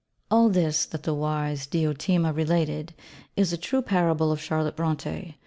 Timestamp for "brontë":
4.75-5.35